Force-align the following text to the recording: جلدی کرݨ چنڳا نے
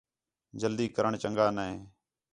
جلدی 0.59 0.85
کرݨ 0.95 1.11
چنڳا 1.21 1.47
نے 1.57 1.67